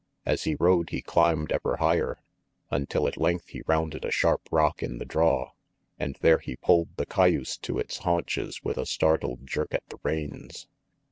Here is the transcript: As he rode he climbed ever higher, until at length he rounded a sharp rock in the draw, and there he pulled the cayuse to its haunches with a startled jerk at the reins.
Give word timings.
As 0.25 0.45
he 0.45 0.55
rode 0.55 0.89
he 0.89 1.03
climbed 1.03 1.51
ever 1.51 1.77
higher, 1.77 2.17
until 2.71 3.07
at 3.07 3.17
length 3.21 3.49
he 3.49 3.61
rounded 3.67 4.03
a 4.03 4.09
sharp 4.09 4.49
rock 4.51 4.81
in 4.81 4.97
the 4.97 5.05
draw, 5.05 5.51
and 5.99 6.17
there 6.21 6.39
he 6.39 6.55
pulled 6.55 6.89
the 6.97 7.05
cayuse 7.05 7.55
to 7.57 7.77
its 7.77 7.99
haunches 7.99 8.63
with 8.63 8.79
a 8.79 8.87
startled 8.87 9.45
jerk 9.45 9.75
at 9.75 9.87
the 9.89 9.99
reins. 10.01 10.65